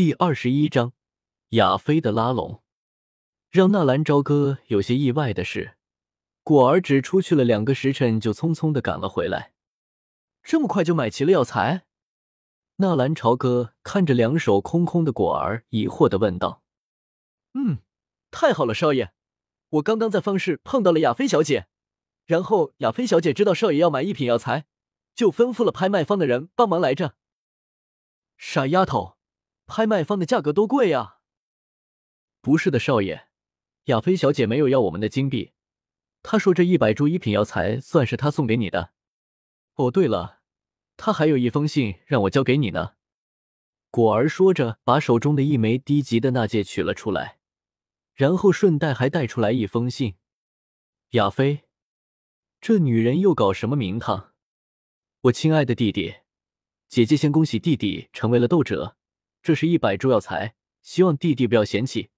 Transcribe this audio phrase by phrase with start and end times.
[0.00, 0.94] 第二十一章，
[1.50, 2.62] 亚飞的拉拢。
[3.50, 5.76] 让纳兰朝歌有些意外的是，
[6.42, 9.52] 果儿只出去了两个时辰，就匆匆的赶了回来。
[10.42, 11.82] 这么快就买齐了药材？
[12.76, 16.62] 纳兰朝歌看着两手空空的果儿，疑惑的问道
[17.52, 17.80] ：“嗯，
[18.30, 19.12] 太好了，少爷，
[19.68, 21.66] 我刚刚在方氏碰到了亚飞小姐，
[22.24, 24.64] 然后亚飞小姐知道少爷要买一品药材，
[25.14, 27.16] 就吩咐了拍卖方的人帮忙来着。”
[28.40, 29.19] 傻丫头。
[29.70, 31.18] 拍卖方的价格多贵呀！
[32.40, 33.28] 不是的，少爷，
[33.84, 35.52] 亚菲小姐没有要我们的金币，
[36.24, 38.92] 她说这一百株一品药材算是她送给你的。
[39.76, 40.40] 哦，对了，
[40.96, 42.94] 她还有一封信让我交给你呢。
[43.92, 47.38] 果儿说着，把手中的一枚低级的纳戒取了出来，
[48.12, 50.16] 然后顺带还带出来一封信。
[51.10, 51.62] 亚菲，
[52.60, 54.32] 这女人又搞什么名堂？
[55.20, 56.16] 我亲爱的弟弟，
[56.88, 58.96] 姐姐先恭喜弟弟成为了斗者。
[59.42, 62.10] 这是一百株药材，希望弟弟不要嫌弃，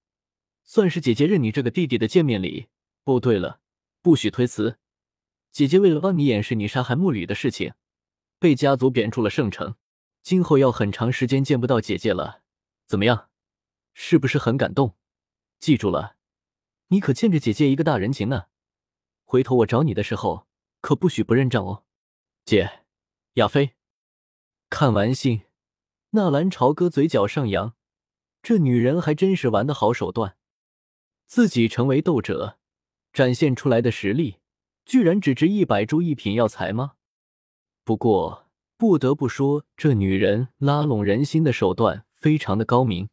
[0.63, 2.67] 算是姐姐认你这个弟弟的见面礼。
[3.05, 3.61] 哦，对了，
[4.01, 4.77] 不许推辞。
[5.51, 7.73] 姐姐为了帮你掩饰你杀害木吕的事情，
[8.39, 9.75] 被家族贬出了圣城，
[10.21, 12.41] 今后要很长时间见不到姐姐了。
[12.85, 13.29] 怎么样，
[13.93, 14.97] 是不是很感动？
[15.59, 16.17] 记住了，
[16.87, 18.47] 你可欠着姐姐一个大人情呢。
[19.23, 20.47] 回头我找你的时候，
[20.81, 21.85] 可不许不认账哦。
[22.45, 22.81] 姐，
[23.35, 23.75] 亚飞，
[24.69, 25.43] 看完信。
[26.15, 27.73] 纳兰朝歌嘴角上扬，
[28.43, 30.37] 这女人还真是玩的好手段。
[31.25, 32.59] 自己成为斗者，
[33.11, 34.37] 展现出来的实力，
[34.85, 36.93] 居然只值一百株一品药材吗？
[37.83, 38.45] 不过
[38.77, 43.09] 不得不说，这女人拉拢人心的手段非常的高明。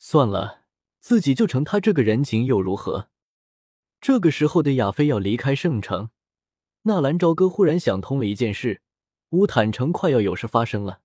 [0.00, 0.62] 算了，
[0.98, 3.08] 自己就成她这个人情又如何？
[4.00, 6.10] 这个时候的亚飞要离开圣城，
[6.82, 8.82] 纳兰朝歌忽然想通了一件事：
[9.28, 11.02] 乌坦城快要有事发生了。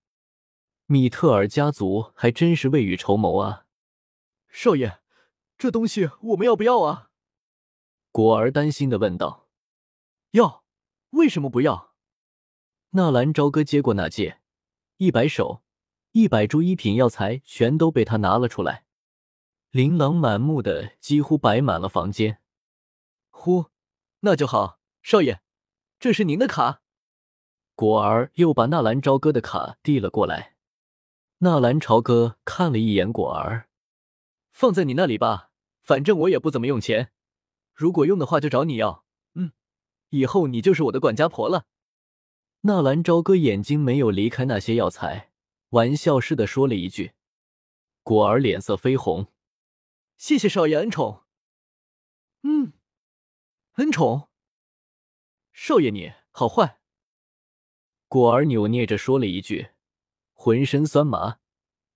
[0.88, 3.66] 米特尔家族还真是未雨绸缪啊！
[4.50, 5.00] 少爷，
[5.58, 7.10] 这东西我们要不要啊？
[8.12, 9.48] 果儿担心的问道。
[10.32, 10.64] 要？
[11.10, 11.96] 为什么不要？
[12.92, 14.42] 纳兰朝歌接过那戒，
[14.98, 15.64] 一摆手，
[16.12, 18.86] 一百株一品药材全都被他拿了出来，
[19.72, 22.42] 琳琅满目的，几乎摆满了房间。
[23.32, 23.72] 呼，
[24.20, 25.42] 那就好，少爷，
[26.00, 26.84] 这是您的卡。
[27.74, 30.55] 果儿又把纳兰朝歌的卡递了过来。
[31.40, 33.68] 纳兰朝歌看了一眼果儿，
[34.52, 35.52] 放在你那里吧，
[35.82, 37.12] 反正我也不怎么用钱，
[37.74, 39.06] 如果用的话就找你要。
[39.34, 39.52] 嗯，
[40.10, 41.66] 以后你就是我的管家婆了。
[42.62, 45.32] 纳兰朝歌眼睛没有离开那些药材，
[45.70, 47.12] 玩笑似的说了一句。
[48.02, 49.28] 果儿脸色绯红，
[50.18, 51.24] 谢谢少爷恩宠。
[52.44, 52.74] 嗯，
[53.74, 54.30] 恩宠。
[55.52, 56.80] 少爷你好坏。
[58.08, 59.75] 果儿扭捏着说了一句。
[60.36, 61.38] 浑身酸麻，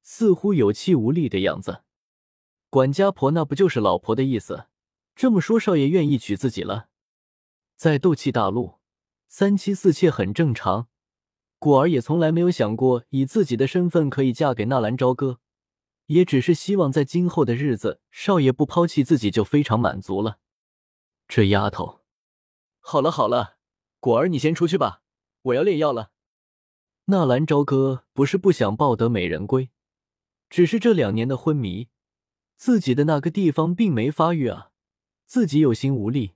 [0.02, 1.84] 似乎有气无力的样子。
[2.72, 4.66] 管家婆那不就是老婆的意思？
[5.16, 6.88] 这么说，少爷愿意娶自己了？
[7.76, 8.80] 在斗气大陆，
[9.28, 10.88] 三妻四妾很正常。
[11.60, 15.40] 果儿也从来没有想过以自己的身份可以嫁给纳兰朝歌，
[16.06, 20.40] 也只是希望在今后的日子，少爷不抛弃自己就非常满足了。
[21.28, 22.00] 这丫头，
[22.80, 23.58] 好了好了，
[24.00, 25.02] 果儿你先出去吧，
[25.42, 26.12] 我要炼药了。
[27.12, 29.72] 纳兰朝歌不是不想抱得美人归，
[30.48, 31.88] 只是这两年的昏迷，
[32.56, 34.70] 自己的那个地方并没发育啊，
[35.26, 36.36] 自己有心无力。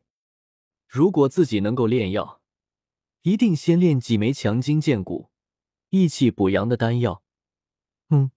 [0.87, 2.41] 如果自己能够炼药，
[3.21, 5.29] 一定先炼几枚强筋健骨、
[5.89, 7.21] 益气补阳的丹药。
[8.09, 8.31] 嗯，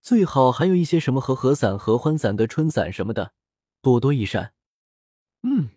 [0.00, 3.34] 最好还有一些什么和合散、合欢散、的春散什么的，
[3.82, 4.54] 多多益善。
[5.42, 5.70] 嗯，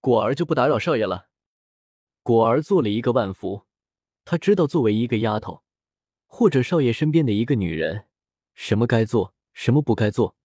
[0.00, 1.28] 果儿就不打扰少爷了。
[2.24, 3.66] 果儿做了一个万福。
[4.24, 5.62] 他知道，作为一个丫头，
[6.26, 8.06] 或者少爷身边的一个女人，
[8.54, 10.36] 什么该做，什么不该做，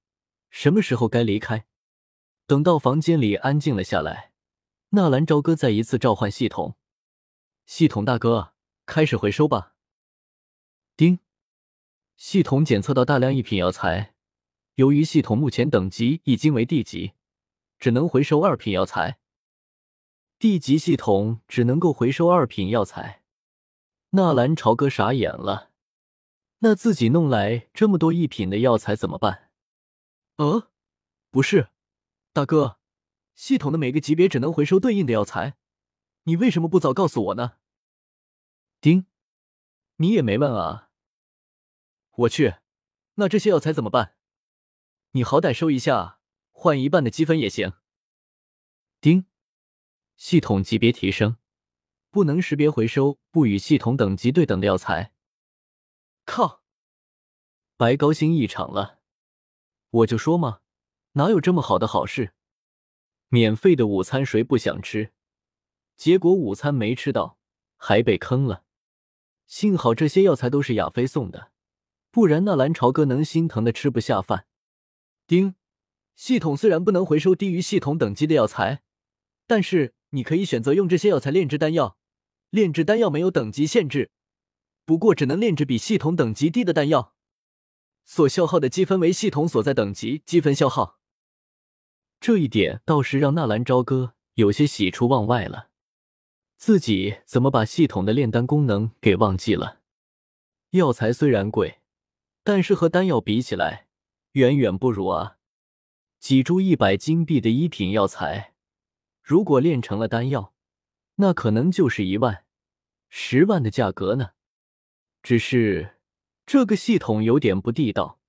[0.49, 1.65] 什么时候该离开。
[2.45, 4.33] 等到房间里安静了下来，
[4.89, 6.75] 纳兰朝歌再一次召唤系统
[7.65, 8.53] ：“系统大哥，
[8.85, 9.75] 开始回收吧。”
[10.97, 11.19] 丁，
[12.17, 14.13] 系统检测到大量一品药材，
[14.75, 17.13] 由于系统目前等级已经为地级，
[17.77, 19.19] 只能回收二品药材。
[20.37, 23.18] 地级系统只能够回收二品药材。
[24.11, 25.71] 纳兰朝歌傻眼了，
[26.59, 29.51] 那自己弄来这么多一品的药材怎么办？
[30.37, 30.71] 呃，
[31.29, 31.69] 不是，
[32.33, 32.79] 大哥，
[33.35, 35.57] 系统的每个级别只能回收对应的药材，
[36.23, 37.57] 你为什么不早告诉我呢？
[38.81, 39.05] 丁，
[39.97, 40.89] 你也没问啊！
[42.11, 42.55] 我去，
[43.15, 44.15] 那这些药材怎么办？
[45.11, 46.19] 你好歹收一下，
[46.51, 47.73] 换一半的积分也行。
[48.99, 49.27] 丁，
[50.17, 51.37] 系统级别提升。
[52.11, 55.13] 不能识别回收不与系统等级对等的药材。
[56.25, 56.63] 靠！
[57.77, 58.99] 白高兴一场了。
[59.89, 60.61] 我就说嘛，
[61.13, 62.33] 哪有这么好的好事？
[63.29, 65.13] 免费的午餐谁不想吃？
[65.95, 67.37] 结果午餐没吃到，
[67.77, 68.63] 还被坑了。
[69.45, 71.51] 幸好这些药材都是亚飞送的，
[72.09, 74.47] 不然那蓝朝哥能心疼的吃不下饭。
[75.27, 75.55] 丁，
[76.15, 78.81] 系统虽然不能回收低于系统等级的药材，
[79.45, 81.98] 但是你可以选择用这些药材炼制丹药。
[82.49, 84.11] 炼制丹药没有等级限制，
[84.85, 87.13] 不过只能炼制比系统等级低的丹药。
[88.05, 90.99] 所消耗的积分为系统所在等级积分消耗。
[92.19, 95.69] 这一点倒是让纳兰朝歌有些喜出望外了。
[96.57, 99.79] 自己怎么把系统的炼丹功能给忘记了？
[100.71, 101.79] 药材虽然贵，
[102.43, 103.87] 但是和丹药比起来，
[104.33, 105.37] 远远不如啊。
[106.19, 108.53] 几株一百金币的一品药材，
[109.23, 110.53] 如果炼成了丹药，
[111.21, 112.45] 那可能就是一万、
[113.09, 114.31] 十万的价格呢。
[115.21, 115.97] 只是
[116.45, 118.19] 这个系统有点不地道，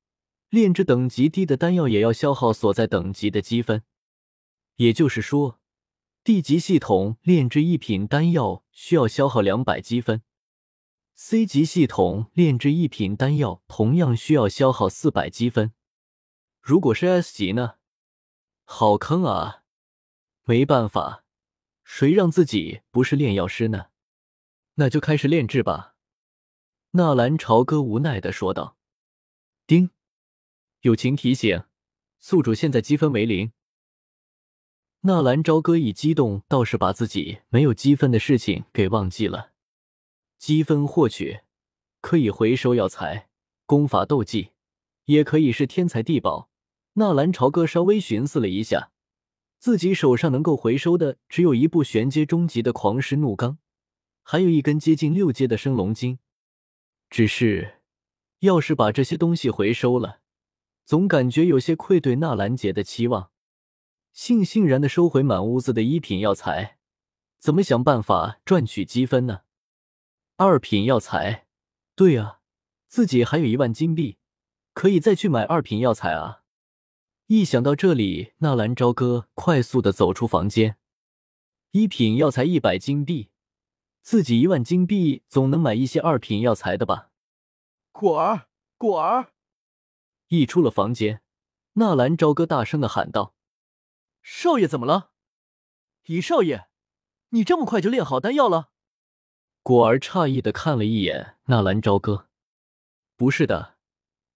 [0.48, 3.84] 炼制等级低的丹药也要消耗所在等级的积分。
[4.74, 5.60] 也就是说
[6.24, 10.22] ，D 级系统炼制一品丹药需要消耗两百积分
[11.14, 15.72] ，C 级系统炼制一品丹药同样需要消耗四百积分。
[16.60, 17.74] 如果是 S 级呢？
[18.64, 19.62] 好坑啊！
[20.44, 21.24] 没办法。
[21.92, 23.86] 谁让自己不是炼药师呢？
[24.74, 25.96] 那就开始炼制吧。”
[26.92, 28.78] 纳兰朝歌无奈的说道。
[29.66, 29.90] “丁，
[30.82, 31.64] 友情提醒，
[32.20, 33.52] 宿主现在积分为零。”
[35.02, 39.50] 纳兰朝歌一激动，倒是把自己没有积分的事情给忘记了。
[40.38, 41.40] 积分获取
[42.00, 43.28] 可以回收药材、
[43.66, 44.52] 功法、斗技，
[45.06, 46.48] 也可以是天才地宝。
[46.94, 48.89] 纳兰朝歌稍微寻思了一下。
[49.60, 53.58] 自己手上能够回收的只有一部玄阶中级的狂狮怒罡，
[54.22, 56.18] 还有一根接近六阶的升龙筋。
[57.10, 57.82] 只是，
[58.38, 60.20] 要是把这些东西回收了，
[60.86, 63.30] 总感觉有些愧对纳兰姐的期望。
[64.16, 66.78] 悻悻然的收回满屋子的一品药材，
[67.38, 69.42] 怎么想办法赚取积分呢？
[70.36, 71.46] 二品药材，
[71.94, 72.40] 对啊，
[72.88, 74.16] 自己还有一万金币，
[74.72, 76.39] 可以再去买二品药材啊。
[77.32, 80.76] 一想到这里，纳兰朝歌快速的走出房间。
[81.70, 83.30] 一品药材一百金币，
[84.02, 87.12] 自己一万金币总能买一些二品药材的吧？
[87.92, 89.30] 果儿，果儿！
[90.26, 91.22] 一出了房间，
[91.74, 93.36] 纳兰朝歌大声的喊道
[94.20, 95.12] ：“少爷，怎么了？
[96.06, 96.66] 姨少爷，
[97.28, 98.70] 你这么快就炼好丹药了？”
[99.62, 102.26] 果儿诧异的看了一眼纳兰朝歌
[103.14, 103.76] ：“不是的，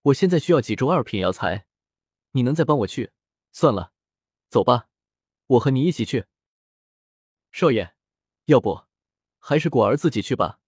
[0.02, 1.66] 我现在需要几株二品药材。”
[2.36, 3.12] 你能再帮我去？
[3.52, 3.92] 算了，
[4.48, 4.88] 走吧，
[5.46, 6.26] 我和你一起去。
[7.52, 7.94] 少爷，
[8.46, 8.86] 要不
[9.38, 10.58] 还是果儿自己去吧。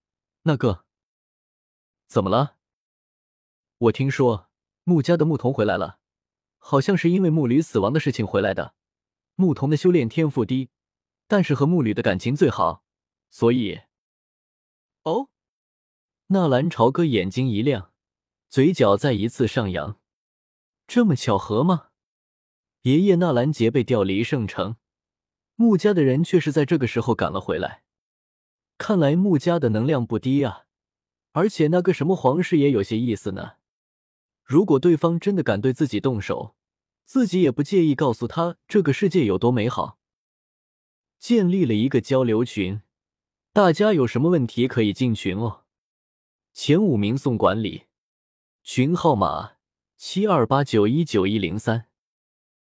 [0.42, 0.84] 那个，
[2.06, 2.56] 怎么了？
[3.78, 4.48] 我听说
[4.84, 5.98] 穆家的牧童回来了，
[6.58, 8.74] 好像是因为穆驴死亡的事情回来的。
[9.34, 10.70] 牧童的修炼天赋低，
[11.26, 12.84] 但是和穆驴的感情最好，
[13.28, 13.80] 所以……
[15.02, 15.30] 哦，
[16.28, 17.92] 纳兰朝歌眼睛一亮，
[18.48, 19.98] 嘴角再一次上扬。
[20.86, 21.88] 这么巧合吗？
[22.82, 24.76] 爷爷纳兰杰被调离圣城，
[25.56, 27.82] 穆家的人却是在这个时候赶了回来。
[28.78, 30.66] 看来穆家的能量不低啊！
[31.32, 33.54] 而且那个什么皇室也有些意思呢。
[34.44, 36.54] 如果对方真的敢对自己动手，
[37.04, 39.98] 自己也不介意告诉他这个世界有多美好。
[41.18, 42.82] 建立了一个交流群，
[43.52, 45.64] 大家有什么问题可以进群哦。
[46.52, 47.86] 前五名送管理，
[48.62, 49.55] 群号码。
[49.98, 51.86] 七二八九一九一零三。